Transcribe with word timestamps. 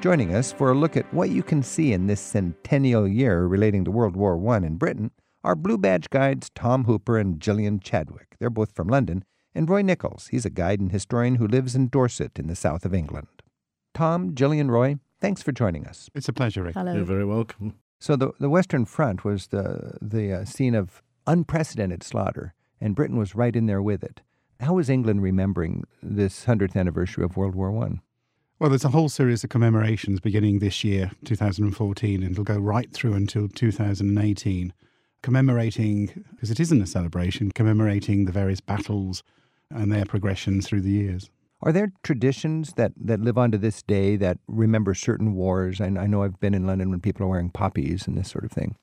Joining 0.00 0.34
us 0.34 0.52
for 0.52 0.70
a 0.70 0.74
look 0.74 0.98
at 0.98 1.12
what 1.14 1.30
you 1.30 1.42
can 1.42 1.62
see 1.62 1.94
in 1.94 2.06
this 2.06 2.20
centennial 2.20 3.08
year 3.08 3.46
relating 3.46 3.84
to 3.84 3.90
World 3.90 4.16
War 4.16 4.38
I 4.52 4.58
in 4.58 4.76
Britain 4.76 5.10
are 5.42 5.54
Blue 5.54 5.78
Badge 5.78 6.10
guides 6.10 6.50
Tom 6.54 6.84
Hooper 6.84 7.16
and 7.16 7.40
Gillian 7.40 7.80
Chadwick. 7.80 8.36
They're 8.38 8.50
both 8.50 8.74
from 8.74 8.88
London. 8.88 9.24
And 9.54 9.68
Roy 9.68 9.80
Nichols, 9.80 10.28
he's 10.30 10.44
a 10.44 10.50
guide 10.50 10.78
and 10.78 10.92
historian 10.92 11.36
who 11.36 11.48
lives 11.48 11.74
in 11.74 11.88
Dorset 11.88 12.38
in 12.38 12.48
the 12.48 12.54
south 12.54 12.84
of 12.84 12.92
England. 12.92 13.28
Tom, 13.94 14.34
Gillian, 14.34 14.70
Roy, 14.70 14.96
thanks 15.20 15.42
for 15.42 15.52
joining 15.52 15.86
us. 15.86 16.10
It's 16.14 16.28
a 16.28 16.34
pleasure, 16.34 16.62
Rick. 16.62 16.74
Hello. 16.74 16.92
You're 16.92 17.04
very 17.04 17.24
welcome. 17.24 17.74
So 17.98 18.16
the 18.16 18.32
the 18.38 18.50
Western 18.50 18.84
Front 18.84 19.24
was 19.24 19.48
the 19.48 19.98
the 20.00 20.32
uh, 20.32 20.44
scene 20.44 20.74
of 20.74 21.02
unprecedented 21.26 22.02
slaughter, 22.02 22.54
and 22.80 22.94
Britain 22.94 23.16
was 23.16 23.34
right 23.34 23.54
in 23.54 23.66
there 23.66 23.82
with 23.82 24.02
it. 24.04 24.22
How 24.60 24.78
is 24.78 24.88
England 24.88 25.22
remembering 25.22 25.84
this 26.02 26.44
hundredth 26.44 26.76
anniversary 26.76 27.24
of 27.24 27.36
World 27.36 27.54
War 27.54 27.70
One? 27.70 28.00
Well, 28.58 28.70
there's 28.70 28.84
a 28.84 28.88
whole 28.88 29.08
series 29.08 29.44
of 29.44 29.50
commemorations 29.50 30.18
beginning 30.18 30.58
this 30.58 30.82
year, 30.82 31.12
2014, 31.24 32.22
and 32.24 32.32
it'll 32.32 32.42
go 32.42 32.58
right 32.58 32.92
through 32.92 33.14
until 33.14 33.46
2018, 33.46 34.72
commemorating, 35.22 36.24
because 36.32 36.50
it 36.50 36.58
isn't 36.58 36.82
a 36.82 36.86
celebration, 36.86 37.52
commemorating 37.52 38.24
the 38.24 38.32
various 38.32 38.60
battles 38.60 39.22
and 39.70 39.92
their 39.92 40.04
progression 40.04 40.60
through 40.60 40.80
the 40.80 40.90
years. 40.90 41.30
Are 41.60 41.72
there 41.72 41.92
traditions 42.02 42.74
that, 42.74 42.92
that 42.96 43.20
live 43.20 43.36
on 43.36 43.50
to 43.50 43.58
this 43.58 43.82
day 43.82 44.16
that 44.16 44.38
remember 44.46 44.94
certain 44.94 45.34
wars? 45.34 45.80
I, 45.80 45.86
I 45.86 46.06
know 46.06 46.22
I've 46.22 46.38
been 46.38 46.54
in 46.54 46.66
London 46.66 46.90
when 46.90 47.00
people 47.00 47.26
are 47.26 47.28
wearing 47.28 47.50
poppies 47.50 48.06
and 48.06 48.16
this 48.16 48.30
sort 48.30 48.44
of 48.44 48.52
thing. 48.52 48.76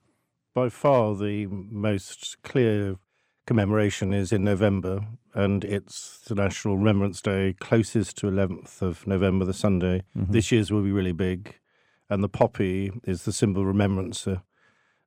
By 0.54 0.70
far, 0.70 1.16
the 1.16 1.48
most 1.48 2.38
clear 2.44 2.98
commemoration 3.46 4.14
is 4.14 4.32
in 4.32 4.44
November, 4.44 5.06
and 5.34 5.64
it's 5.64 6.20
the 6.28 6.36
National 6.36 6.78
Remembrance 6.78 7.22
Day 7.22 7.56
closest 7.60 8.18
to 8.18 8.28
11th 8.28 8.82
of 8.82 9.06
November, 9.08 9.46
the 9.46 9.54
Sunday. 9.54 10.04
Mhm. 10.18 10.32
This 10.32 10.52
year's 10.52 10.72
will 10.72 10.82
be 10.82 10.92
really 10.92 11.12
big, 11.12 11.56
and 12.10 12.24
the 12.24 12.30
poppy 12.30 12.92
is 13.04 13.24
the 13.24 13.34
symbol 13.34 13.62
of 13.62 13.68
remembrance. 13.68 14.28
Uh, 14.28 14.40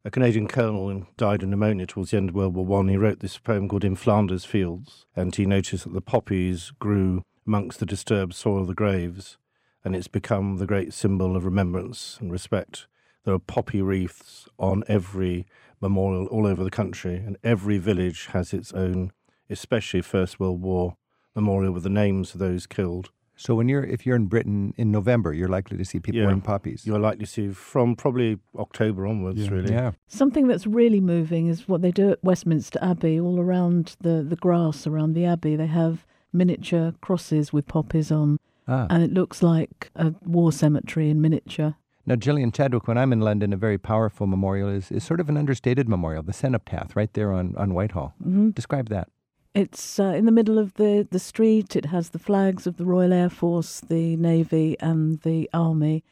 a 0.05 0.11
Canadian 0.11 0.47
colonel 0.47 1.07
died 1.17 1.43
of 1.43 1.49
pneumonia 1.49 1.87
towards 1.87 2.13
the 2.13 2.17
end 2.17 2.31
of 2.31 2.35
World 2.35 2.55
War 2.55 2.65
One. 2.65 2.89
He 2.89 2.97
wrote 2.97 3.21
this 3.21 3.39
poem 3.39 3.69
called 3.69 3.85
"In 3.85 3.97
Flanders 3.97 4.45
Fields," 4.45 5.07
and 5.17 5.35
he 5.35 5.45
noticed 5.45 5.85
that 5.85 5.93
the 5.93 6.01
poppies 6.01 6.71
grew 6.79 7.23
amongst 7.49 7.81
the 7.81 7.87
disturbed 7.87 8.35
soil 8.35 8.61
of 8.61 8.67
the 8.67 8.75
graves, 8.75 9.39
and 9.83 9.97
it's 9.97 10.07
become 10.07 10.59
the 10.59 10.67
great 10.67 10.93
symbol 10.93 11.35
of 11.35 11.47
remembrance 11.47 12.19
and 12.21 12.31
respect. 12.31 12.87
There 13.25 13.33
are 13.35 13.39
poppy 13.39 13.81
wreaths 13.81 14.47
on 14.59 14.85
every 14.87 15.47
memorial 15.81 16.27
all 16.27 16.47
over 16.47 16.63
the 16.63 16.71
country, 16.71 17.17
and 17.17 17.39
every 17.43 17.79
village 17.79 18.27
has 18.33 18.53
its 18.53 18.71
own, 18.73 19.13
especially 19.49 20.03
First 20.03 20.39
World 20.39 20.61
War 20.61 20.97
memorial 21.35 21.73
with 21.73 21.85
the 21.85 21.89
names 22.05 22.35
of 22.35 22.39
those 22.41 22.67
killed. 22.67 23.11
So 23.35 23.55
when 23.55 23.69
you're 23.69 23.85
if 23.85 24.05
you're 24.05 24.17
in 24.17 24.27
Britain 24.27 24.75
in 24.77 24.91
November, 24.91 25.33
you're 25.33 25.49
likely 25.49 25.79
to 25.79 25.85
see 25.87 26.01
people 26.01 26.19
Yeah. 26.19 26.27
wearing 26.27 26.41
poppies. 26.43 26.85
You're 26.85 26.99
likely 26.99 27.25
to 27.25 27.31
see 27.31 27.49
from 27.53 27.97
probably 27.97 28.41
October 28.59 29.07
onwards, 29.07 29.41
Yeah. 29.45 29.51
really. 29.51 29.73
yeah. 29.73 29.93
Something 30.07 30.49
that's 30.49 30.67
really 30.67 31.01
moving 31.01 31.47
is 31.47 31.67
what 31.69 31.81
they 31.81 31.93
do 31.93 32.11
at 32.11 32.23
Westminster 32.23 32.79
Abbey, 32.83 33.19
all 33.19 33.39
around 33.41 33.97
the, 34.01 34.23
the 34.29 34.37
grass 34.37 34.87
around 34.87 35.15
the 35.15 35.25
Abbey. 35.25 35.55
They 35.57 35.67
have 35.69 36.05
miniature 36.33 36.93
crosses 37.01 37.53
with 37.53 37.67
poppies 37.67 38.11
on, 38.13 38.39
Ah. 38.67 38.87
and 38.91 39.03
it 39.03 39.13
looks 39.13 39.43
like 39.43 39.91
a 39.97 40.15
war 40.25 40.53
cemetery 40.53 41.09
in 41.11 41.21
miniature. 41.21 41.75
Now, 42.07 42.17
Gillian 42.17 42.53
Chadwick, 42.53 42.87
when 42.89 42.97
I'm 42.99 43.13
in 43.13 43.21
London, 43.21 43.53
a 43.53 43.57
very 43.57 43.77
powerful 43.79 44.27
memorial 44.27 44.69
is, 44.69 44.91
is 44.91 45.05
sort 45.05 45.21
of 45.21 45.29
an 45.29 45.37
understated 45.37 45.89
memorial, 45.89 46.23
the 46.23 46.33
cenotaph 46.33 46.97
right 46.97 47.13
there 47.13 47.33
on, 47.33 47.55
on 47.57 47.75
Whitehall. 47.75 48.15
hmm 48.23 48.51
Describe 48.51 48.89
that. 48.89 49.09
It's 49.55 49.99
uh, 49.99 50.05
in 50.17 50.25
the 50.25 50.33
middle 50.33 50.59
of 50.59 50.75
the, 50.75 51.07
the 51.11 51.19
street. 51.19 51.75
It 51.77 51.87
has 51.87 52.11
the 52.11 52.19
flags 52.19 52.67
of 52.67 52.77
the 52.77 52.85
Royal 52.85 53.13
Air 53.13 53.29
Force, 53.31 53.81
the 53.81 54.17
Navy, 54.17 54.77
and 54.81 55.21
the 55.21 55.49
Army. 55.53 56.05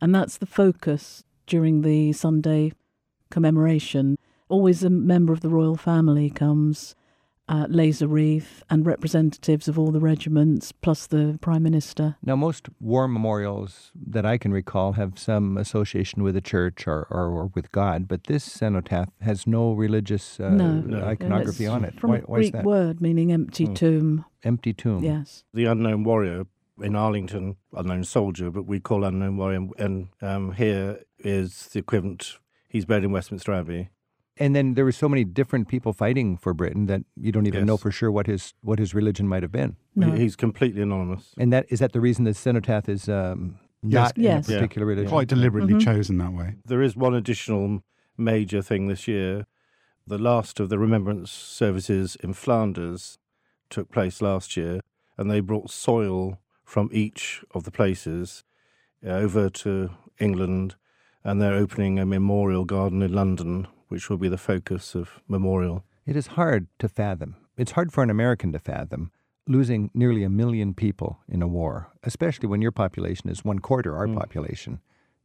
And 0.00 0.14
that's 0.14 0.38
the 0.38 0.46
focus 0.46 1.22
during 1.46 1.82
the 1.82 2.12
Sunday 2.12 2.72
commemoration. 3.30 4.16
Always 4.48 4.82
a 4.84 4.90
member 4.90 5.32
of 5.32 5.40
the 5.40 5.48
royal 5.48 5.76
family 5.76 6.30
comes, 6.30 6.94
uh, 7.48 7.66
lays 7.68 8.00
a 8.00 8.08
wreath, 8.08 8.62
and 8.70 8.86
representatives 8.86 9.68
of 9.68 9.78
all 9.78 9.90
the 9.90 10.00
regiments, 10.00 10.72
plus 10.72 11.06
the 11.06 11.38
Prime 11.42 11.62
Minister. 11.62 12.16
Now, 12.22 12.36
most 12.36 12.68
war 12.80 13.06
memorials 13.06 13.92
that 13.94 14.24
I 14.24 14.38
can 14.38 14.50
recall 14.52 14.92
have 14.92 15.18
some 15.18 15.58
association 15.58 16.22
with 16.22 16.34
the 16.34 16.40
church 16.40 16.86
or, 16.86 17.06
or, 17.10 17.26
or 17.28 17.46
with 17.54 17.70
God, 17.70 18.08
but 18.08 18.24
this 18.24 18.44
cenotaph 18.44 19.10
has 19.20 19.46
no 19.46 19.72
religious 19.72 20.40
uh, 20.40 20.48
No. 20.50 20.72
No. 20.80 21.04
iconography 21.04 21.64
It's 21.64 21.72
on 21.72 21.84
it. 21.84 22.00
From 22.00 22.10
Why, 22.10 22.16
a 22.18 22.20
why 22.22 22.38
is 22.38 22.42
Greek 22.44 22.52
that? 22.54 22.64
word 22.64 23.00
meaning 23.00 23.30
empty 23.30 23.66
Mm. 23.66 23.74
tomb. 23.74 24.24
Empty 24.42 24.72
tomb. 24.72 25.02
Yes. 25.04 25.44
The 25.52 25.66
unknown 25.66 26.04
warrior 26.04 26.44
in 26.82 26.96
Arlington, 26.96 27.56
unknown 27.74 28.04
soldier, 28.04 28.50
but 28.50 28.64
we 28.66 28.80
call 28.80 29.04
unknown 29.04 29.36
warrior, 29.36 29.68
and 29.78 30.08
um, 30.22 30.52
here 30.52 31.00
is 31.18 31.68
the 31.72 31.78
equivalent. 31.80 32.38
He's 32.68 32.84
buried 32.84 33.04
in 33.04 33.12
Westminster 33.12 33.52
Abbey. 33.52 33.90
And 34.36 34.54
then 34.56 34.74
there 34.74 34.84
were 34.84 34.92
so 34.92 35.08
many 35.08 35.22
different 35.24 35.68
people 35.68 35.92
fighting 35.92 36.36
for 36.36 36.52
Britain 36.54 36.86
that 36.86 37.02
you 37.16 37.30
don't 37.30 37.46
even 37.46 37.66
know 37.66 37.76
for 37.76 37.92
sure 37.92 38.10
what 38.10 38.26
his 38.26 38.52
what 38.62 38.78
his 38.80 38.92
religion 38.94 39.28
might 39.28 39.42
have 39.42 39.52
been. 39.52 39.76
No. 39.94 40.10
He's 40.10 40.34
completely 40.36 40.82
anonymous. 40.82 41.34
And 41.38 41.52
that 41.52 41.66
is 41.68 41.78
that 41.78 41.92
the 41.92 42.00
reason 42.00 42.24
the 42.24 42.34
cenotaph 42.34 42.88
is 42.88 43.08
um, 43.08 43.58
Yes. 43.82 43.92
not 43.92 44.18
Yes. 44.18 44.48
in 44.48 44.54
a 44.54 44.68
Yeah. 44.74 44.82
religion. 44.82 45.08
Quite 45.10 45.28
deliberately 45.28 45.74
Mhm. 45.74 45.80
chosen 45.80 46.18
that 46.18 46.32
way. 46.32 46.56
There 46.64 46.82
is 46.82 46.96
one 46.96 47.14
additional 47.14 47.82
major 48.16 48.60
thing 48.62 48.88
this 48.88 49.06
year. 49.06 49.46
The 50.06 50.18
last 50.18 50.58
of 50.58 50.68
the 50.68 50.78
remembrance 50.78 51.30
services 51.30 52.16
in 52.22 52.32
Flanders 52.32 53.18
took 53.70 53.90
place 53.90 54.20
last 54.20 54.56
year, 54.56 54.80
and 55.16 55.30
they 55.30 55.40
brought 55.40 55.70
soil 55.70 56.38
from 56.64 56.88
each 56.92 57.44
of 57.54 57.64
the 57.64 57.70
places 57.70 58.42
uh, 59.06 59.10
over 59.10 59.48
to 59.50 59.90
England, 60.18 60.74
and 61.22 61.40
they're 61.40 61.54
opening 61.54 61.98
a 61.98 62.06
memorial 62.06 62.64
garden 62.64 63.02
in 63.02 63.12
London, 63.12 63.66
which 63.88 64.08
will 64.10 64.18
be 64.18 64.28
the 64.28 64.38
focus 64.38 64.94
of 64.94 65.20
memorial. 65.28 65.84
It 66.06 66.16
is 66.16 66.28
hard 66.28 66.66
to 66.78 66.88
fathom. 66.88 67.36
It's 67.56 67.72
hard 67.72 67.92
for 67.92 68.02
an 68.02 68.10
American 68.10 68.52
to 68.52 68.58
fathom 68.58 69.10
losing 69.46 69.90
nearly 69.92 70.24
a 70.24 70.30
million 70.30 70.72
people 70.72 71.18
in 71.28 71.42
a 71.42 71.46
war, 71.46 71.88
especially 72.02 72.48
when 72.48 72.62
your 72.62 72.72
population 72.72 73.28
is 73.28 73.44
one 73.44 73.58
quarter 73.58 73.94
our 73.94 74.06
Mm. 74.06 74.16
population. 74.16 74.80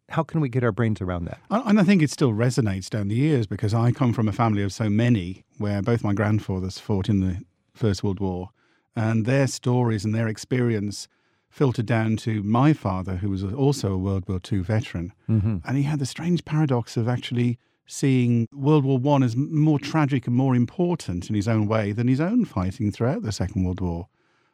How 0.09 0.23
can 0.23 0.41
we 0.41 0.49
get 0.49 0.61
our 0.63 0.73
brains 0.73 0.99
around 1.01 1.23
that? 1.25 1.39
And 1.49 1.63
and 1.65 1.79
I 1.79 1.83
think 1.83 2.01
it 2.01 2.09
still 2.11 2.33
resonates 2.33 2.89
down 2.89 3.07
the 3.07 3.15
years 3.15 3.47
because 3.47 3.73
I 3.73 3.91
come 3.93 4.11
from 4.11 4.27
a 4.27 4.33
family 4.33 4.61
of 4.63 4.73
so 4.73 4.89
many 4.89 5.45
where 5.57 5.81
both 5.81 6.03
my 6.03 6.13
grandfathers 6.13 6.79
fought 6.79 7.07
in 7.07 7.21
the 7.21 7.43
First 7.73 8.03
World 8.03 8.19
War 8.19 8.49
and 8.93 9.25
their 9.25 9.47
stories 9.47 10.03
and 10.03 10.13
their 10.13 10.27
experience 10.27 11.07
filtered 11.49 11.85
down 11.85 12.17
to 12.17 12.43
my 12.43 12.73
father, 12.73 13.15
who 13.17 13.29
was 13.29 13.43
also 13.43 13.93
a 13.93 13.97
World 13.97 14.27
War 14.27 14.41
II 14.51 14.59
veteran. 14.59 15.13
Mm-hmm. 15.29 15.57
And 15.63 15.77
he 15.77 15.83
had 15.83 15.99
the 15.99 16.05
strange 16.05 16.43
paradox 16.43 16.97
of 16.97 17.07
actually 17.07 17.57
seeing 17.89 18.47
World 18.53 18.85
War 18.85 18.99
One 18.99 19.23
as 19.23 19.35
more 19.35 19.79
tragic 19.79 20.27
and 20.27 20.35
more 20.35 20.55
important 20.55 21.27
in 21.27 21.35
his 21.35 21.47
own 21.47 21.67
way 21.67 21.91
than 21.91 22.07
his 22.07 22.21
own 22.21 22.45
fighting 22.45 22.91
throughout 22.91 23.23
the 23.23 23.31
Second 23.31 23.63
World 23.63 23.81
War. 23.81 24.07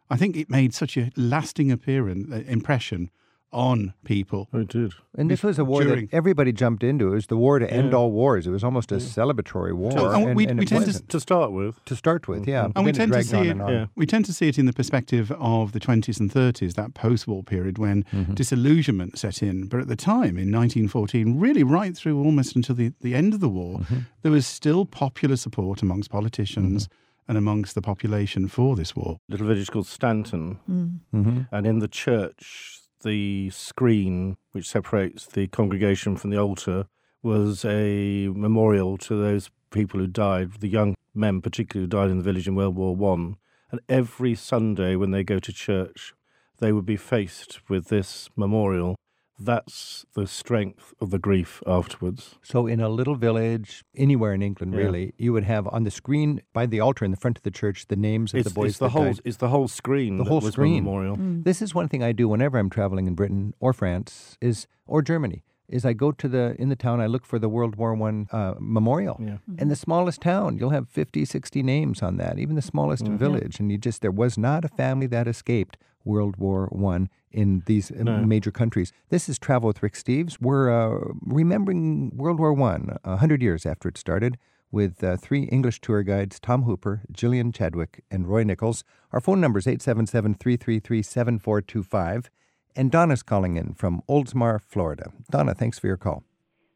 I 0.10 0.16
think 0.16 0.38
it 0.38 0.50
made 0.50 0.74
such 0.74 0.98
a 0.98 1.12
lasting 1.18 1.72
appearance, 1.72 2.32
uh, 2.32 2.44
impression 2.48 3.10
on 3.56 3.94
people. 4.04 4.50
Oh, 4.54 4.60
it 4.60 4.68
did. 4.68 4.94
And 5.18 5.32
this 5.32 5.42
was 5.42 5.58
a 5.58 5.64
war 5.64 5.82
During- 5.84 6.08
that 6.08 6.14
everybody 6.14 6.52
jumped 6.52 6.84
into. 6.84 7.08
It 7.08 7.16
was 7.16 7.28
the 7.28 7.38
war 7.38 7.58
to 7.58 7.68
end 7.72 7.92
Yeah. 7.92 7.98
all 7.98 8.12
wars. 8.12 8.46
It 8.46 8.52
was 8.52 8.64
almost 8.64 8.92
a 8.92 8.96
celebratory 8.98 9.74
war. 9.74 9.94
and 10.14 10.36
we- 10.36 10.46
and 10.46 10.60
we 10.60 10.66
tend 10.66 10.86
to- 10.86 11.02
To 11.08 11.20
start 11.20 11.52
with, 11.54 11.74
to 11.86 11.96
start 11.96 12.28
with, 12.28 12.48
yeah. 12.48 12.68
And 12.76 12.86
we 12.86 12.92
tend 12.92 13.14
to 13.14 13.24
see 13.24 13.38
it- 13.38 13.48
and 13.52 13.62
yeah. 13.70 13.86
We 13.96 14.06
tend 14.06 14.26
to 14.26 14.34
see 14.34 14.48
it 14.50 14.60
in 14.60 14.66
the 14.66 14.74
perspective 14.74 15.32
of 15.40 15.72
the 15.72 15.80
20s 15.80 16.20
and 16.20 16.30
30s, 16.32 16.74
that 16.76 16.94
post 16.94 17.28
war 17.28 17.44
period 17.44 17.78
when 17.78 18.04
Mhm. 18.12 18.36
disillusionment 18.36 19.18
set 19.18 19.42
in. 19.42 19.68
But 19.68 19.80
at 19.80 19.88
the 19.88 19.96
time, 19.96 20.38
in 20.38 20.52
1914, 20.52 21.40
really 21.40 21.64
right 21.64 21.96
through 21.96 22.18
almost 22.22 22.56
until 22.58 22.76
the, 22.76 22.92
the 23.02 23.16
end 23.16 23.34
of 23.34 23.40
the 23.40 23.50
war, 23.50 23.80
Mhm. 23.80 24.06
there 24.22 24.32
was 24.34 24.46
still 24.46 24.86
popular 24.86 25.38
support 25.38 25.82
amongst 25.82 26.10
politicians 26.10 26.90
and 27.28 27.38
amongst 27.38 27.74
the 27.74 27.82
population 27.82 28.48
for 28.48 28.76
this 28.76 28.96
war. 28.96 29.18
little 29.30 29.48
village 29.48 29.72
called 29.72 29.88
Stanton, 29.88 30.58
Mm. 30.70 31.00
Mhm. 31.14 31.48
and 31.52 31.66
in 31.66 31.80
the 31.80 31.88
church, 31.88 32.80
the 33.06 33.50
screen 33.52 34.36
which 34.52 34.68
separates 34.68 35.26
the 35.28 35.48
congregation 35.48 36.18
from 36.18 36.32
the 36.32 36.40
altar 36.40 36.88
was 37.24 37.64
a 37.64 38.28
memorial 38.28 38.98
to 38.98 39.16
those 39.16 39.50
people 39.72 40.00
who 40.00 40.08
died, 40.08 40.52
the 40.60 40.68
young 40.68 40.96
men 41.14 41.42
particularly 41.42 41.86
who 41.86 41.88
died 41.88 42.10
in 42.10 42.18
the 42.18 42.24
village 42.24 42.48
in 42.48 42.56
World 42.56 42.76
War 42.76 42.96
One. 42.96 43.38
And 43.72 43.80
every 43.88 44.36
Sunday 44.36 44.96
when 44.96 45.12
they 45.12 45.24
go 45.24 45.40
to 45.40 45.54
church, 45.54 46.14
they 46.60 46.72
would 46.72 46.86
be 46.86 46.98
faced 46.98 47.70
with 47.70 47.88
this 47.88 48.30
memorial. 48.36 48.96
That's 49.38 50.06
the 50.14 50.28
strength 50.28 50.94
of 51.02 51.10
the 51.10 51.20
grief 51.20 51.62
afterwards. 51.68 52.36
So, 52.42 52.68
in 52.68 52.80
a 52.80 52.88
little 52.90 53.16
village, 53.16 53.84
anywhere 53.96 54.34
in 54.34 54.42
England, 54.42 54.74
Yeah. 54.74 54.80
really, 54.80 55.14
you 55.18 55.34
would 55.34 55.44
have 55.44 55.68
on 55.68 55.84
the 55.84 55.92
screen 55.92 56.42
by 56.54 56.66
the 56.66 56.80
altar 56.80 57.04
in 57.04 57.12
the 57.12 57.18
front 57.18 57.38
of 57.38 57.44
the 57.44 57.52
church 57.52 57.88
the 57.88 57.98
names 57.98 58.34
of 58.34 58.40
It's, 58.40 58.50
the 58.50 58.56
boys 58.56 58.70
it's 58.72 58.80
the 58.80 58.86
that 58.86 58.90
whole 58.92 59.04
died. 59.06 59.20
it's 59.26 59.38
the 59.38 59.50
whole 59.50 59.68
screen 59.68 60.18
The 60.18 60.24
whole 60.24 60.40
was 60.40 60.54
screen. 60.54 60.76
the 60.76 60.82
memorial. 60.90 61.18
Mm. 61.18 61.44
This 61.44 61.62
is 61.62 61.76
one 61.76 61.90
thing 61.90 62.02
I 62.02 62.14
do 62.14 62.30
whenever 62.30 62.58
I'm 62.58 62.70
traveling 62.70 63.08
in 63.08 63.16
Britain 63.16 63.54
or 63.60 63.74
France, 63.74 64.38
is 64.42 64.68
or 64.88 65.02
Germany. 65.02 65.44
is 65.68 65.84
I 65.84 65.94
go 65.94 66.12
to 66.12 66.28
the 66.30 66.56
in 66.62 66.70
the 66.70 66.76
town, 66.76 67.02
I 67.02 67.08
look 67.08 67.26
for 67.26 67.40
the 67.40 67.50
World 67.50 67.76
War 67.76 67.94
One 67.96 68.28
uh, 68.32 68.54
memorial, 68.60 69.18
Yeah. 69.20 69.38
and 69.58 69.70
the 69.72 69.76
smallest 69.76 70.22
town, 70.22 70.60
you'll 70.60 70.70
have 70.70 70.88
50, 70.88 71.26
60 71.26 71.64
names 71.64 72.04
on 72.04 72.18
that, 72.18 72.38
even 72.38 72.56
the 72.56 72.62
smallest 72.62 73.04
Mhm. 73.06 73.18
village, 73.18 73.60
and 73.60 73.72
you 73.72 73.80
just 73.80 74.02
there 74.04 74.12
was 74.12 74.38
not 74.38 74.64
a 74.64 74.68
family 74.70 75.08
that 75.08 75.28
escaped 75.28 75.76
World 76.06 76.38
War 76.38 76.68
One 76.72 77.10
in 77.32 77.64
these 77.66 77.92
No. 77.92 78.18
major 78.24 78.52
countries. 78.52 78.94
This 79.10 79.28
is 79.28 79.38
Travel 79.38 79.68
with 79.68 79.84
Rick 79.84 79.94
Steves. 79.96 80.38
We're 80.40 80.70
uh, 80.70 81.12
remembering 81.26 82.12
World 82.16 82.40
War 82.40 82.54
One 82.54 82.98
a 83.04 83.18
hundred 83.18 83.42
years 83.42 83.66
after 83.66 83.90
it 83.90 83.98
started. 83.98 84.38
With 84.72 85.04
uh, 85.04 85.16
three 85.16 85.44
English 85.44 85.80
tour 85.80 86.04
guides, 86.04 86.38
Tom 86.40 86.64
Hooper, 86.64 87.02
Gillian 87.12 87.54
Chadwick, 87.54 88.04
and 88.12 88.28
Roy 88.28 88.44
Nichols. 88.44 88.84
Our 89.14 89.22
phone 89.22 89.40
number 89.40 89.60
is 89.60 89.68
877 89.68 90.34
333 90.36 91.02
7425. 91.02 92.30
And 92.76 92.92
Donna's 92.92 93.24
calling 93.24 93.56
in 93.56 93.74
from 93.76 94.02
Oldsmar, 94.10 94.60
Florida. 94.60 95.14
Donna, 95.32 95.54
thanks 95.54 95.80
for 95.80 95.88
your 95.88 95.96
call. 95.96 96.24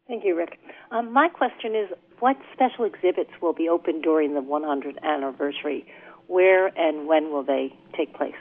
Thank 0.07 0.23
you, 0.23 0.37
Rick. 0.37 0.59
Um, 0.91 1.11
my 1.11 1.27
question 1.27 1.75
is 1.75 1.89
what 2.19 2.37
special 2.53 2.85
exhibits 2.85 3.31
will 3.41 3.53
be 3.53 3.67
open 3.67 3.99
during 4.01 4.33
the 4.33 4.41
100th 4.41 5.01
anniversary? 5.03 5.85
Where 6.27 6.67
and 6.79 7.05
when 7.07 7.31
will 7.33 7.43
they 7.43 7.73
take 7.97 8.13
place? 8.13 8.33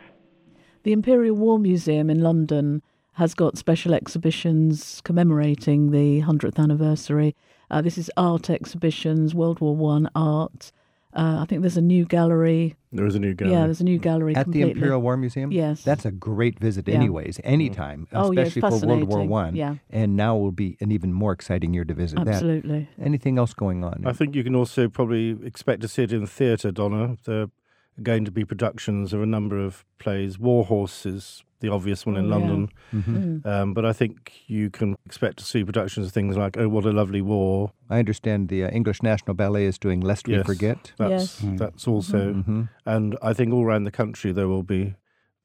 The 0.89 0.95
Imperial 0.95 1.37
War 1.37 1.59
Museum 1.59 2.09
in 2.09 2.23
London 2.23 2.81
has 3.13 3.35
got 3.35 3.59
special 3.59 3.93
exhibitions 3.93 5.03
commemorating 5.05 5.91
the 5.91 6.23
100th 6.23 6.59
anniversary. 6.59 7.37
Uh, 7.71 7.83
this 7.83 7.99
is 7.99 8.11
art 8.17 8.49
exhibitions, 8.49 9.35
World 9.35 9.61
War 9.61 9.77
One 9.77 10.09
art. 10.15 10.73
Uh, 11.13 11.41
I 11.43 11.45
think 11.45 11.61
there's 11.61 11.77
a 11.77 11.83
new 11.83 12.07
gallery. 12.07 12.75
There 12.91 13.05
is 13.05 13.15
a 13.15 13.19
new 13.19 13.35
gallery. 13.35 13.55
Yeah, 13.55 13.65
there's 13.67 13.83
a 13.83 13.85
new 13.85 13.99
gallery 13.99 14.35
At 14.35 14.45
completely. 14.45 14.73
the 14.73 14.79
Imperial 14.79 15.03
War 15.03 15.19
Museum? 15.19 15.53
Yes. 15.53 15.83
That's 15.85 16.07
a 16.07 16.11
great 16.11 16.59
visit, 16.59 16.89
Yeah. 16.89 16.95
anyways, 16.95 17.39
anytime, 17.45 18.09
Oh, 18.15 18.33
yeah, 18.33 18.43
especially 18.45 18.61
for 18.63 18.87
World 18.87 19.03
War 19.03 19.19
fascinating. 19.19 19.29
One. 19.31 19.57
Yeah. 19.57 19.75
And 19.91 20.17
now 20.17 20.39
will 20.39 20.53
be 20.53 20.79
an 20.81 20.91
even 20.91 21.13
more 21.13 21.33
exciting 21.33 21.75
year 21.75 21.85
to 21.85 21.93
visit 21.93 22.19
Absolutely. 22.19 22.89
that. 22.97 23.05
Anything 23.05 23.37
else 23.37 23.53
going 23.53 23.85
on? 23.85 24.05
I 24.07 24.15
think 24.15 24.35
you 24.35 24.43
can 24.43 24.55
also 24.55 24.89
probably 24.89 25.37
expect 25.45 25.83
to 25.83 25.89
see 25.89 26.05
it 26.05 26.13
in 26.15 26.27
theatre, 26.27 26.71
Donna. 26.73 27.19
There 27.27 27.43
are 27.43 27.51
going 28.03 28.25
to 28.25 28.31
be 28.31 28.45
productions 28.45 29.13
of 29.13 29.23
a 29.23 29.27
number 29.27 29.59
of 29.59 29.85
plays. 29.99 30.39
War 30.39 30.65
Horse 30.65 31.05
is 31.07 31.43
the 31.61 31.69
obvious 31.69 32.07
one 32.07 32.17
in 32.17 32.27
Oh, 32.33 32.39
yeah. 32.39 32.45
London. 32.45 32.69
Mhm. 32.93 33.43
Mm. 33.43 33.47
Um, 33.47 33.75
but 33.75 33.85
I 33.85 33.93
think 33.93 34.33
you 34.47 34.71
can 34.71 34.97
expect 35.05 35.39
to 35.39 35.45
see 35.45 35.65
productions 35.65 36.07
of 36.07 36.13
things 36.13 36.37
like 36.37 36.57
Oh, 36.57 36.69
What 36.69 36.85
a 36.85 36.93
Lovely 36.93 37.21
War. 37.21 37.73
I 37.91 37.99
understand 37.99 38.49
the 38.49 38.63
uh, 38.65 38.71
English 38.71 39.03
National 39.03 39.35
Ballet 39.35 39.65
is 39.65 39.77
doing 39.79 40.01
Lest 40.01 40.29
We 40.29 40.41
Forget. 40.45 40.93
That's, 40.99 41.11
Yes. 41.11 41.41
Mm. 41.43 41.59
that's 41.59 41.89
also. 41.89 42.33
hmm 42.35 42.63
And 42.87 43.17
I 43.23 43.33
think 43.33 43.53
all 43.53 43.65
around 43.65 43.85
the 43.85 43.91
country 43.91 44.31
there 44.33 44.47
will 44.49 44.63
be 44.63 44.95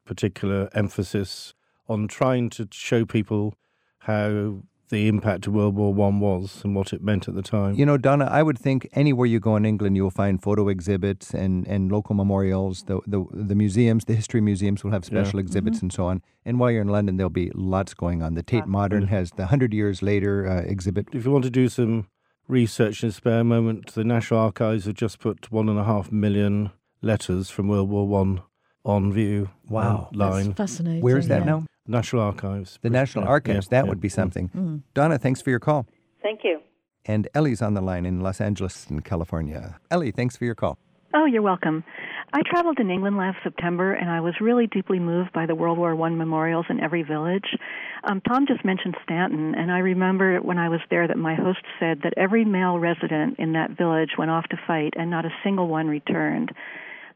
particular 0.05 0.69
emphasis 0.73 1.53
on 1.89 2.07
trying 2.07 2.50
to 2.51 2.67
show 2.71 3.05
people 3.05 3.55
how 4.00 4.61
the 4.93 5.07
impact 5.07 5.47
of 5.47 5.53
World 5.53 5.75
War 5.75 5.91
One 5.91 6.19
was 6.19 6.61
and 6.63 6.75
what 6.75 6.93
it 6.93 7.01
meant 7.01 7.27
at 7.27 7.33
the 7.33 7.41
time. 7.41 7.73
You 7.73 7.85
know, 7.85 7.97
Donna, 7.97 8.25
I 8.25 8.43
would 8.43 8.59
think 8.59 8.87
anywhere 8.93 9.25
you 9.25 9.39
go 9.39 9.55
in 9.55 9.65
England, 9.65 9.95
you 9.97 10.03
will 10.03 10.11
find 10.11 10.41
photo 10.41 10.69
exhibits 10.69 11.33
and, 11.33 11.67
and 11.67 11.91
local 11.91 12.13
memorials. 12.15 12.83
The, 12.83 12.99
the 13.07 13.25
the 13.33 13.55
museums, 13.55 14.05
the 14.05 14.13
history 14.13 14.39
museums, 14.39 14.83
will 14.83 14.91
have 14.91 15.03
special 15.03 15.39
exhibits 15.39 15.81
and 15.81 15.91
so 15.91 16.05
on. 16.05 16.21
And 16.45 16.59
while 16.59 16.69
you're 16.71 16.83
in 16.83 16.89
London, 16.89 17.17
there'll 17.17 17.31
be 17.31 17.51
lots 17.55 17.93
going 17.95 18.21
on. 18.21 18.35
The 18.35 18.43
Tate 18.43 18.67
Modern 18.67 19.07
has 19.07 19.31
the 19.31 19.47
Hundred 19.47 19.73
Years 19.73 20.01
Later 20.03 20.47
uh, 20.47 20.61
exhibit. 20.61 21.07
If 21.11 21.25
you 21.25 21.31
want 21.31 21.43
to 21.45 21.49
do 21.49 21.67
some 21.69 22.07
research 22.47 23.01
in 23.01 23.09
a 23.09 23.11
spare 23.11 23.43
moment, 23.43 23.95
the 23.95 24.03
National 24.03 24.41
Archives 24.41 24.85
have 24.85 24.95
just 24.95 25.19
put 25.19 25.51
one 25.51 25.69
and 25.69 25.79
a 25.79 25.83
half 25.83 26.11
million 26.11 26.71
letters 27.01 27.49
from 27.49 27.67
World 27.67 27.89
War 27.89 28.07
One 28.07 28.43
on 28.85 29.11
view. 29.11 29.49
Wow. 29.67 30.09
online. 30.11 30.47
That's 30.47 30.57
fascinating. 30.57 31.01
Where 31.01 31.17
is 31.17 31.29
that 31.29 31.39
yeah. 31.39 31.45
now? 31.45 31.65
National 31.88 32.21
Archives. 32.21 32.80
The 32.81 32.89
National 32.89 33.25
Yeah, 33.25 33.30
Archives. 33.31 33.68
yeah, 33.68 33.77
that 33.80 33.85
yeah. 33.85 33.89
would 33.89 34.00
be 34.01 34.09
something. 34.09 34.50
Mm. 34.50 34.81
Donna, 34.94 35.18
thanks 35.18 35.41
for 35.41 35.50
your 35.50 35.59
call. 35.59 35.85
Thank 36.21 36.41
you. 36.44 36.59
And 37.06 37.27
Ellie's 37.33 37.62
on 37.62 37.74
the 37.74 37.81
line 37.81 38.06
in 38.06 38.21
Los 38.21 38.39
Angeles, 38.39 38.88
in 38.89 39.01
California. 39.01 39.77
Ellie, 39.91 40.12
thanks 40.12 40.38
for 40.38 40.45
your 40.45 40.56
call. 40.56 40.77
Oh, 41.13 41.25
you're 41.25 41.41
welcome. 41.41 41.83
I 42.31 42.41
traveled 42.50 42.80
in 42.80 42.89
England 42.89 43.18
last 43.18 43.38
September, 43.44 43.94
and 43.94 44.09
I 44.09 44.19
was 44.21 44.33
really 44.41 44.65
deeply 44.65 44.97
moved 45.00 45.31
by 45.33 45.45
the 45.45 45.53
World 45.53 45.77
War 45.77 45.95
One 45.95 46.18
memorials 46.18 46.65
in 46.69 46.80
every 46.80 47.03
village. 47.03 47.56
Um, 48.06 48.19
Tom 48.21 48.47
just 48.47 48.65
mentioned 48.65 48.95
Stanton, 49.03 49.53
and 49.53 49.71
I 49.71 49.79
remember 49.79 50.39
when 50.39 50.57
I 50.57 50.69
was 50.69 50.79
there 50.89 51.07
that 51.07 51.18
my 51.18 51.36
host 51.36 51.59
said 51.79 52.00
that 52.03 52.13
every 52.18 52.45
male 52.45 52.79
resident 52.79 53.38
in 53.38 53.51
that 53.53 53.71
village 53.77 54.12
went 54.18 54.31
off 54.31 54.45
to 54.50 54.57
fight, 54.65 54.94
and 54.97 55.12
not 55.12 55.25
a 55.25 55.29
single 55.44 55.68
one 55.68 55.88
returned. 55.88 56.51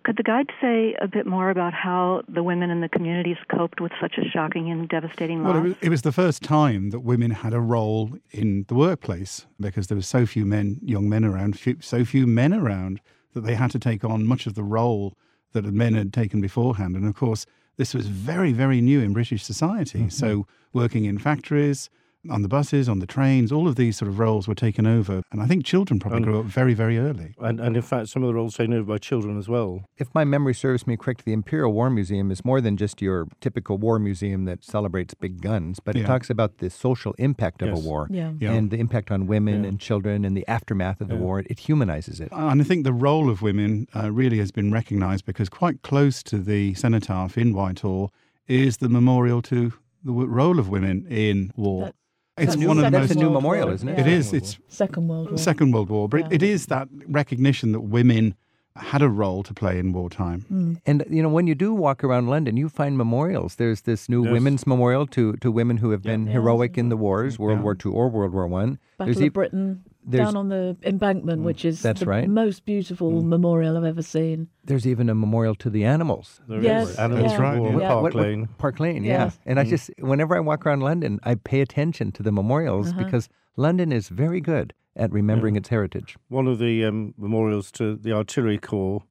Could 0.07 0.15
the 0.15 0.23
guide 0.23 0.49
say 0.61 0.95
a 1.01 1.07
bit 1.09 1.27
more 1.27 1.49
about 1.49 1.73
how 1.73 2.21
the 2.29 2.41
women 2.41 2.69
in 2.69 2.79
the 2.79 2.87
communities 2.87 3.35
coped 3.53 3.81
with 3.81 3.91
such 3.99 4.17
a 4.17 4.23
shocking 4.23 4.71
and 4.71 4.87
devastating 4.87 5.43
loss? 5.43 5.55
Well, 5.55 5.65
it 5.65 5.67
was, 5.67 5.75
it 5.81 5.89
was 5.89 6.01
the 6.03 6.13
first 6.13 6.41
time 6.41 6.91
that 6.91 7.01
women 7.01 7.31
had 7.31 7.53
a 7.53 7.59
role 7.59 8.11
in 8.31 8.63
the 8.69 8.73
workplace 8.73 9.47
because 9.59 9.87
there 9.87 9.97
were 9.97 10.01
so 10.01 10.25
few 10.25 10.45
men, 10.45 10.79
young 10.81 11.09
men 11.09 11.25
around, 11.25 11.59
few, 11.59 11.75
so 11.81 12.05
few 12.05 12.25
men 12.25 12.53
around 12.53 13.01
that 13.33 13.41
they 13.41 13.55
had 13.55 13.69
to 13.71 13.79
take 13.79 14.05
on 14.05 14.25
much 14.25 14.47
of 14.47 14.53
the 14.53 14.63
role 14.63 15.13
that 15.51 15.65
men 15.65 15.93
had 15.93 16.13
taken 16.13 16.39
beforehand. 16.39 16.95
And 16.95 17.05
of 17.05 17.13
course, 17.13 17.45
this 17.75 17.93
was 17.93 18.07
very, 18.07 18.53
very 18.53 18.79
new 18.79 19.01
in 19.01 19.11
British 19.11 19.43
society. 19.43 19.99
Mm-hmm. 19.99 20.07
So, 20.07 20.47
working 20.71 21.03
in 21.03 21.17
factories, 21.17 21.89
on 22.29 22.41
the 22.41 22.47
buses, 22.47 22.87
on 22.89 22.99
the 22.99 23.07
trains, 23.07 23.51
all 23.51 23.67
of 23.67 23.75
these 23.75 23.97
sort 23.97 24.09
of 24.09 24.19
roles 24.19 24.47
were 24.47 24.55
taken 24.55 24.85
over. 24.85 25.21
And 25.31 25.41
I 25.41 25.45
think 25.47 25.65
children 25.65 25.99
probably 25.99 26.17
And- 26.17 26.25
grew 26.25 26.39
up 26.39 26.45
very, 26.45 26.73
very 26.73 26.97
early. 26.97 27.33
And, 27.39 27.59
and 27.59 27.75
in 27.75 27.81
fact, 27.81 28.09
some 28.09 28.23
of 28.23 28.27
the 28.27 28.33
roles 28.33 28.55
taken 28.55 28.73
over 28.73 28.83
by 28.93 28.97
children 28.97 29.37
as 29.37 29.47
well. 29.47 29.83
If 29.97 30.13
my 30.13 30.23
memory 30.23 30.53
serves 30.53 30.85
me 30.87 30.97
correct, 30.97 31.25
the 31.25 31.33
Imperial 31.33 31.71
War 31.73 31.89
Museum 31.89 32.31
is 32.31 32.43
more 32.43 32.61
than 32.61 32.77
just 32.77 33.01
your 33.01 33.27
typical 33.41 33.77
war 33.77 33.99
museum 33.99 34.45
that 34.45 34.63
celebrates 34.63 35.13
big 35.13 35.41
guns, 35.41 35.79
but 35.79 35.95
it 35.95 36.05
talks 36.05 36.29
about 36.29 36.57
the 36.59 36.69
social 36.69 37.13
impact 37.17 37.61
of 37.61 37.69
Yes. 37.69 37.77
a 37.79 37.87
war 37.87 38.07
Yeah. 38.09 38.31
Yeah. 38.39 38.53
and 38.53 38.71
the 38.71 38.77
impact 38.77 39.11
on 39.11 39.27
women 39.27 39.63
Yeah. 39.63 39.69
and 39.69 39.79
children 39.79 40.25
and 40.25 40.35
the 40.35 40.47
aftermath 40.47 41.01
of 41.01 41.07
the 41.07 41.15
Yeah. 41.15 41.21
war. 41.21 41.39
It 41.45 41.59
humanizes 41.59 42.19
it. 42.19 42.29
And 42.31 42.61
I 42.61 42.63
think 42.63 42.83
the 42.83 42.93
role 42.93 43.29
of 43.29 43.41
women 43.41 43.87
uh, 43.95 44.11
really 44.11 44.37
has 44.39 44.51
been 44.51 44.71
recognised 44.71 45.25
because 45.25 45.49
quite 45.49 45.81
close 45.81 46.21
to 46.23 46.39
the 46.39 46.73
cenotaph 46.75 47.37
in 47.37 47.53
Whitehall 47.53 48.11
is 48.47 48.77
the 48.77 48.89
memorial 48.89 49.41
to 49.43 49.73
the 50.03 50.11
role 50.13 50.57
of 50.59 50.69
women 50.69 51.05
in 51.09 51.51
war. 51.57 51.85
That- 51.85 51.95
it's 52.37 52.55
that's 52.55 52.67
one 52.67 52.77
of 52.77 52.83
the 52.85 52.89
that's 52.91 53.09
most. 53.09 53.15
a 53.17 53.19
new 53.19 53.29
memorial, 53.29 53.67
War, 53.67 53.75
isn't 53.75 53.89
it? 53.89 53.97
yeah. 53.97 54.05
It 54.05 54.07
is. 54.07 54.33
It's 54.33 54.57
Second 54.67 55.07
World 55.07 55.29
War. 55.29 55.37
Second 55.37 55.71
World 55.73 55.89
War, 55.89 56.07
but 56.09 56.21
Yeah. 56.21 56.27
it 56.31 56.43
is 56.43 56.67
that 56.67 56.87
recognition 57.07 57.71
that 57.71 57.81
women 57.81 58.35
had 58.75 59.01
a 59.01 59.09
role 59.09 59.41
to 59.41 59.53
play 59.55 59.79
in 59.79 59.91
wartime. 59.91 60.45
Mm. 60.53 60.77
And 60.85 61.03
you 61.09 61.23
know, 61.23 61.29
when 61.29 61.47
you 61.47 61.55
do 61.55 61.73
walk 61.73 62.03
around 62.03 62.27
London, 62.27 62.57
you 62.57 62.69
find 62.69 62.95
memorials. 62.95 63.55
There's 63.55 63.81
this 63.81 64.07
new 64.07 64.23
Yes. 64.23 64.31
women's 64.33 64.67
memorial 64.67 65.07
to, 65.07 65.33
to 65.37 65.51
women 65.51 65.77
who 65.77 65.89
have 65.89 66.03
been 66.03 66.27
Yeah. 66.27 66.33
heroic 66.33 66.77
in 66.77 66.89
the 66.89 66.97
wars, 66.97 67.39
World 67.39 67.57
Yeah. 67.59 67.63
War 67.63 67.75
II 67.83 67.91
or 67.91 68.07
World 68.09 68.33
War 68.33 68.45
One. 68.45 68.77
Battle 68.99 69.07
There's 69.07 69.17
of 69.17 69.23
e- 69.23 69.29
Britain 69.29 69.83
there's- 70.07 70.27
down 70.27 70.37
on 70.37 70.49
the 70.49 70.77
embankment, 70.83 71.43
which 71.43 71.65
is 71.65 71.81
That's 71.81 71.99
the 71.99 72.05
right. 72.05 72.29
most 72.29 72.65
beautiful 72.65 73.21
memorial 73.21 73.77
I've 73.77 73.83
ever 73.83 74.01
seen. 74.01 74.47
There's 74.63 74.87
even 74.87 75.09
a 75.09 75.15
memorial 75.15 75.53
to 75.55 75.69
the 75.69 75.83
animals. 75.83 76.41
There 76.47 76.61
Yes, 76.61 76.91
is 76.91 76.95
Animals 76.97 77.31
yeah. 77.33 77.41
right, 77.41 77.61
yeah. 77.61 77.69
Yeah. 77.79 77.87
Park 77.89 78.03
What- 78.03 78.13
what- 78.15 78.23
Lane. 78.23 78.47
Park 78.57 78.79
Lane, 78.79 79.03
yeah. 79.03 79.25
Yes. 79.25 79.39
And 79.45 79.59
I 79.59 79.63
just, 79.63 79.91
whenever 79.99 80.35
I 80.35 80.39
walk 80.39 80.65
around 80.65 80.79
London, 80.81 81.19
I 81.23 81.35
pay 81.35 81.61
attention 81.61 82.11
to 82.13 82.23
the 82.23 82.31
memorials 82.31 82.91
Uh-huh. 82.91 83.03
because 83.03 83.29
London 83.55 83.91
is 83.91 84.09
very 84.09 84.39
good 84.41 84.73
at 84.95 85.11
remembering 85.11 85.55
its 85.55 85.69
heritage. 85.69 86.17
One 86.29 86.47
of 86.47 86.57
the 86.59 86.83
um, 86.85 87.13
memorials 87.17 87.71
to 87.73 87.95
the 87.95 88.13
artillery 88.13 88.57
corps 88.57 89.03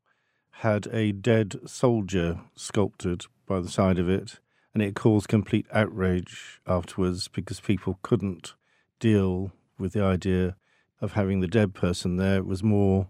had 0.61 0.87
a 0.93 1.13
dead 1.13 1.57
soldier 1.67 2.41
sculpted 2.55 3.27
by 3.47 3.61
the 3.61 3.69
side 3.69 3.99
of 3.99 4.09
it, 4.09 4.41
and 4.75 4.83
it 4.83 4.95
caused 4.95 5.29
complete 5.29 5.67
outrage 5.73 6.61
afterwards 6.67 7.29
because 7.29 7.61
people 7.61 7.99
couldn't 8.03 8.55
deal 8.99 9.53
with 9.79 9.93
the 9.93 10.03
idea 10.03 10.57
of 11.01 11.13
having 11.13 11.41
the 11.41 11.49
dead 11.49 11.75
person 11.75 12.17
there. 12.17 12.43
Was 12.43 12.63
more 12.63 13.09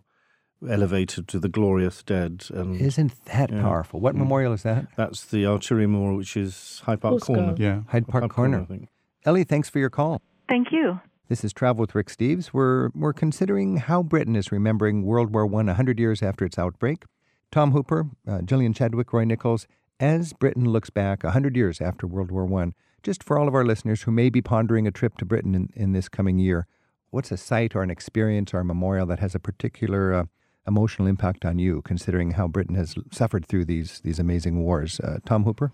elevated 0.67 1.29
to 1.29 1.39
the 1.39 1.49
glorious 1.49 2.03
dead, 2.03 2.45
and 2.53 2.81
Isn't 2.81 3.13
that 3.27 3.51
Yeah. 3.53 3.61
powerful? 3.61 4.01
What 4.01 4.15
Mm. 4.15 4.19
memorial 4.21 4.53
is 4.53 4.63
that? 4.63 4.87
that's 4.97 5.25
the 5.27 5.47
artillery 5.47 5.87
memorial, 5.87 6.17
which 6.17 6.37
is 6.37 6.81
Hyde 6.87 7.01
Park 7.01 7.13
Horse 7.13 7.25
Corner. 7.25 7.55
Yeah. 7.59 7.83
Hyde 7.89 8.09
Park 8.09 8.23
Hyde 8.23 8.31
Corner. 8.31 8.61
I 8.63 8.65
think. 8.65 8.89
Ellie, 9.25 9.45
thanks 9.45 9.69
for 9.69 9.79
your 9.79 9.91
call. 9.91 10.23
Thank 10.49 10.69
you. 10.73 11.01
This 11.29 11.45
is 11.45 11.53
Travel 11.53 11.81
with 11.83 11.95
Rick 11.95 12.07
Steves. 12.07 12.53
We're, 12.53 12.91
we're 12.95 13.13
considering 13.13 13.79
how 13.79 14.03
Britain 14.03 14.37
is 14.37 14.51
remembering 14.53 15.03
World 15.03 15.33
War 15.35 15.45
I 15.45 15.49
100 15.49 15.99
years 15.99 16.23
after 16.23 16.45
its 16.45 16.59
outbreak. 16.59 17.05
Tom 17.51 17.73
Hooper, 17.73 18.07
uh, 18.27 18.43
Gillian 18.43 18.73
Chadwick, 18.73 19.13
Roy 19.13 19.25
Nichols, 19.25 19.67
as 20.01 20.33
Britain 20.33 20.65
looks 20.65 20.89
back 20.91 21.23
100 21.25 21.57
years 21.57 21.81
after 21.81 22.07
World 22.07 22.31
War 22.31 22.51
I. 22.63 22.73
Just 23.03 23.23
for 23.25 23.39
all 23.39 23.49
of 23.49 23.55
our 23.55 23.65
listeners 23.65 24.03
who 24.03 24.11
may 24.11 24.31
be 24.31 24.41
pondering 24.41 24.87
a 24.87 24.91
trip 24.91 25.17
to 25.19 25.25
Britain 25.25 25.55
in, 25.55 25.69
in 25.75 25.93
this 25.93 26.09
coming 26.09 26.39
year, 26.39 26.67
what's 27.11 27.31
a 27.33 27.37
site 27.37 27.75
or 27.75 27.83
an 27.83 27.91
experience 27.91 28.53
or 28.55 28.61
a 28.61 28.65
memorial 28.65 29.07
that 29.07 29.19
has 29.21 29.35
a 29.35 29.39
particular 29.39 30.13
uh, 30.15 30.25
emotional 30.67 31.09
impact 31.09 31.45
on 31.45 31.59
you, 31.59 31.83
considering 31.83 32.33
how 32.33 32.49
Britain 32.49 32.75
has 32.75 32.95
suffered 33.13 33.47
through 33.47 33.65
these, 33.65 34.01
these 34.01 34.19
amazing 34.19 34.63
wars? 34.63 35.01
Uh, 35.01 35.19
Tom 35.25 35.45
Hooper? 35.45 35.73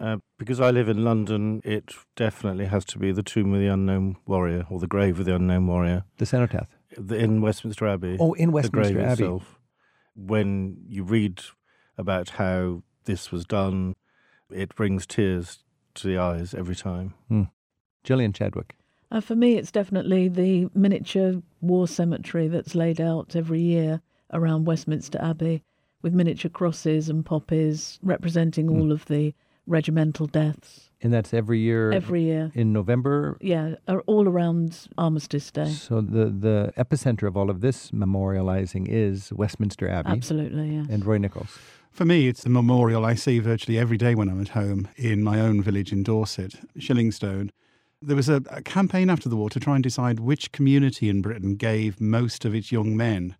Uh, 0.00 0.18
because 0.38 0.60
I 0.60 0.70
live 0.70 0.88
in 0.88 1.02
London, 1.02 1.60
it 1.64 1.92
definitely 2.14 2.66
has 2.66 2.84
to 2.86 2.98
be 3.00 3.10
the 3.10 3.22
Tomb 3.24 3.52
of 3.52 3.60
the 3.60 3.66
Unknown 3.66 4.16
Warrior 4.26 4.64
or 4.70 4.78
the 4.78 4.86
Grave 4.86 5.18
of 5.18 5.24
the 5.26 5.34
Unknown 5.34 5.66
Warrior 5.66 6.04
The 6.18 6.26
cenotaph. 6.26 6.68
in 6.96 7.40
Westminster 7.42 7.86
Abbey. 7.88 8.16
Oh, 8.20 8.32
in 8.34 8.52
Westminster 8.52 8.94
grave 8.94 9.04
Abbey. 9.04 9.24
itself. 9.24 9.58
When 10.14 10.78
you 10.86 11.02
read 11.02 11.42
about 11.96 12.30
how 12.30 12.82
this 13.06 13.32
was 13.32 13.44
done, 13.44 13.96
it 14.52 14.74
brings 14.76 15.04
tears 15.06 15.64
to 15.94 16.06
the 16.06 16.16
eyes 16.18 16.54
every 16.54 16.76
time. 16.76 17.14
Gillian 18.04 18.32
Chadwick. 18.32 18.76
Uh, 19.10 19.20
for 19.20 19.34
me, 19.34 19.54
it's 19.56 19.70
definitely 19.72 20.28
the 20.28 20.68
miniature 20.74 21.40
war 21.60 21.88
cemetery 21.88 22.48
that's 22.48 22.74
laid 22.74 23.00
out 23.00 23.34
every 23.34 23.60
year 23.60 24.00
around 24.32 24.66
Westminster 24.66 25.18
Abbey 25.22 25.62
with 26.02 26.12
miniature 26.12 26.50
crosses 26.50 27.08
and 27.08 27.24
poppies 27.24 27.98
representing 28.02 28.68
Hmm. 28.68 28.80
all 28.80 28.92
of 28.92 29.06
the 29.06 29.34
regimental 29.66 30.26
deaths. 30.26 30.90
And 31.00 31.12
that's 31.12 31.32
every 31.32 31.60
year 31.60 31.92
Every 31.92 32.22
year. 32.24 32.50
in 32.54 32.72
November. 32.72 33.36
Yeah, 33.40 33.76
all 34.06 34.26
around 34.28 34.88
Armistice 34.98 35.50
Day. 35.50 35.70
So 35.70 36.00
the, 36.00 36.26
the 36.26 36.72
epicenter 36.76 37.28
of 37.28 37.36
all 37.36 37.50
of 37.50 37.60
this 37.60 37.90
memorializing 37.92 38.86
is 38.88 39.32
Westminster 39.32 39.88
Abbey 39.88 40.10
Absolutely, 40.10 40.74
yes. 40.76 40.86
and 40.90 41.04
Roy 41.04 41.18
Nichols. 41.18 41.56
For 41.92 42.04
me, 42.04 42.28
it's 42.28 42.42
the 42.42 42.50
memorial 42.50 43.04
I 43.04 43.14
see 43.14 43.38
virtually 43.38 43.78
every 43.78 43.96
day 43.96 44.14
when 44.14 44.28
I'm 44.28 44.40
at 44.40 44.48
home 44.50 44.88
in 44.96 45.22
my 45.22 45.40
own 45.40 45.62
village 45.62 45.92
in 45.92 46.02
Dorset, 46.02 46.54
Shillingstone. 46.78 47.50
There 48.00 48.14
was 48.14 48.28
a, 48.28 48.42
a 48.50 48.62
campaign 48.62 49.10
after 49.10 49.28
the 49.28 49.36
war 49.36 49.50
to 49.50 49.58
try 49.58 49.74
and 49.74 49.82
decide 49.82 50.20
which 50.20 50.52
community 50.52 51.08
in 51.08 51.20
Britain 51.20 51.56
gave 51.56 52.00
most 52.00 52.44
of 52.44 52.54
its 52.54 52.70
young 52.70 52.96
men. 52.96 53.36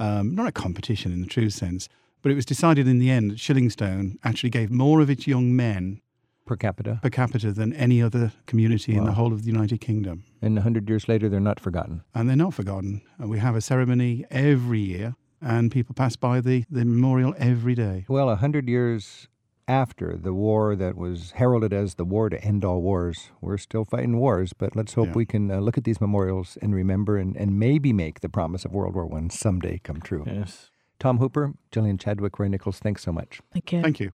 Um, 0.00 0.34
not 0.34 0.48
a 0.48 0.52
competition 0.52 1.12
in 1.12 1.20
the 1.20 1.28
true 1.28 1.50
sense, 1.50 1.88
but 2.20 2.32
it 2.32 2.34
was 2.34 2.44
decided 2.44 2.88
in 2.88 2.98
the 2.98 3.08
end 3.08 3.30
that 3.30 3.38
Shillingstone 3.38 4.16
actually 4.24 4.50
gave 4.50 4.70
more 4.70 5.00
of 5.00 5.10
its 5.10 5.28
young 5.28 5.54
men 5.54 6.00
per 6.44 6.56
capita. 6.56 6.98
per 7.00 7.10
capita 7.10 7.52
than 7.52 7.72
any 7.74 8.02
other 8.02 8.32
community 8.46 8.96
in 8.96 9.04
the 9.04 9.12
whole 9.12 9.32
of 9.32 9.42
the 9.42 9.46
United 9.46 9.80
Kingdom. 9.80 10.24
And 10.42 10.56
100 10.56 10.88
years 10.88 11.06
later, 11.06 11.28
they're 11.28 11.38
not 11.38 11.60
forgotten. 11.60 12.02
And 12.12 12.28
they're 12.28 12.36
not 12.36 12.54
forgotten. 12.54 13.02
And 13.18 13.30
we 13.30 13.38
have 13.38 13.54
a 13.54 13.60
ceremony 13.60 14.24
every 14.30 14.80
year, 14.80 15.14
and 15.40 15.70
people 15.70 15.94
pass 15.94 16.16
by 16.16 16.40
the, 16.40 16.64
the 16.68 16.84
memorial 16.84 17.34
every 17.38 17.76
day. 17.76 18.06
Well, 18.08 18.24
a 18.24 18.40
100 18.40 18.68
years 18.68 19.28
after 19.70 20.16
the 20.16 20.34
war 20.34 20.74
that 20.74 20.96
was 20.96 21.30
heralded 21.32 21.72
as 21.72 21.94
the 21.94 22.04
war 22.04 22.28
to 22.28 22.42
end 22.44 22.64
all 22.64 22.82
wars, 22.82 23.30
we're 23.40 23.56
still 23.56 23.84
fighting 23.84 24.18
wars, 24.18 24.52
but 24.52 24.74
let's 24.74 24.94
hope 24.94 25.08
Yeah. 25.08 25.12
we 25.14 25.26
can 25.26 25.48
uh, 25.50 25.60
look 25.60 25.78
at 25.78 25.84
these 25.84 26.00
memorials 26.00 26.58
and 26.60 26.74
remember 26.74 27.16
and, 27.16 27.36
and 27.36 27.56
maybe 27.58 27.92
make 27.92 28.18
the 28.20 28.28
promise 28.28 28.64
of 28.64 28.72
World 28.72 28.96
War 28.96 29.08
I 29.16 29.28
someday 29.28 29.78
come 29.84 30.00
true. 30.00 30.24
Yes. 30.26 30.70
Tom 30.98 31.18
Hooper, 31.18 31.54
Gillian 31.70 31.98
Chadwick, 31.98 32.38
Roy 32.38 32.48
Nichols, 32.48 32.80
thanks 32.80 33.02
so 33.04 33.12
much. 33.12 33.40
Thank 33.52 33.72
you. 33.72 33.80
Thank 33.82 34.00
you. 34.00 34.10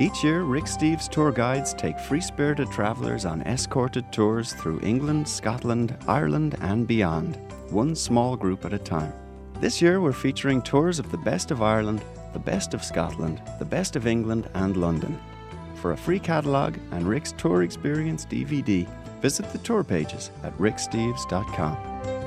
Each 0.00 0.24
year, 0.24 0.44
Rick 0.44 0.64
Steves 0.64 1.10
tour 1.10 1.30
guides 1.30 1.74
take 1.74 1.98
free 1.98 2.22
spirited 2.22 2.70
travellers 2.70 3.26
on 3.26 3.42
escorted 3.42 4.10
tours 4.10 4.54
through 4.54 4.80
England, 4.82 5.28
Scotland, 5.28 5.94
Ireland, 6.08 6.56
and 6.62 6.86
beyond, 6.86 7.36
one 7.68 7.94
small 7.94 8.34
group 8.34 8.64
at 8.64 8.72
a 8.72 8.78
time. 8.78 9.12
This 9.60 9.82
year, 9.82 10.00
we're 10.00 10.14
featuring 10.14 10.62
tours 10.62 10.98
of 10.98 11.10
the 11.10 11.18
best 11.18 11.50
of 11.50 11.60
Ireland, 11.60 12.02
the 12.32 12.38
best 12.38 12.74
of 12.74 12.84
Scotland, 12.84 13.40
the 13.58 13.64
best 13.64 13.96
of 13.96 14.06
England, 14.06 14.48
and 14.54 14.76
London. 14.76 15.18
For 15.76 15.92
a 15.92 15.96
free 15.96 16.18
catalogue 16.18 16.78
and 16.92 17.08
Rick's 17.08 17.32
Tour 17.32 17.62
Experience 17.62 18.26
DVD, 18.26 18.88
visit 19.20 19.50
the 19.52 19.58
tour 19.58 19.82
pages 19.82 20.30
at 20.42 20.56
ricksteves.com. 20.58 22.19